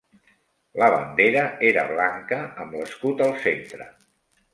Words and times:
La 0.83 0.87
bandera 0.93 1.43
era 1.71 1.83
blanca 1.91 2.39
amb 2.65 2.73
l'escut 2.79 3.21
al 3.27 3.35
centre. 3.45 3.89